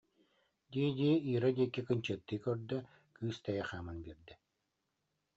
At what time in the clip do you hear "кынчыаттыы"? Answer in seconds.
1.87-2.37